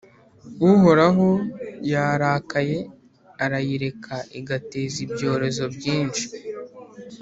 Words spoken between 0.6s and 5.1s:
Uhoraho yarakaye arayireka igateza